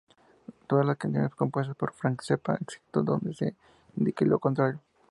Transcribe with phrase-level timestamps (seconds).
[0.65, 3.55] Todas las canciones compuestas por Frank Zappa, excepto donde se
[3.95, 4.79] indique lo contrario.